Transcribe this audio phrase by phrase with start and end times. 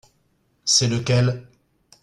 [0.65, 1.47] C'est lequel?